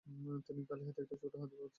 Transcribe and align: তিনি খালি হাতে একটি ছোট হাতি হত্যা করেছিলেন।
তিনি 0.45 0.61
খালি 0.65 0.83
হাতে 0.87 1.01
একটি 1.01 1.15
ছোট 1.21 1.33
হাতি 1.33 1.37
হত্যা 1.37 1.57
করেছিলেন। 1.57 1.69